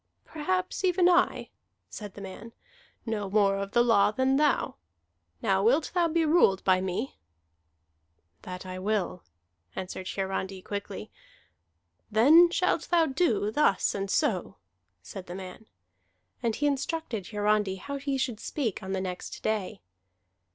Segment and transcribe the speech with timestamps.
[0.25, 1.51] "Perhaps even I,"
[1.87, 2.53] said the man,
[3.05, 4.77] "know more of the law than thou.
[5.43, 7.19] Now wilt thou be ruled by me?"
[8.41, 9.21] "That I will,"
[9.75, 11.11] answered Hiarandi quickly.
[12.09, 14.57] "Then shalt thou do thus and so,"
[15.03, 15.67] said the man.
[16.41, 19.81] And he instructed Hiarandi how he should speak on the next day.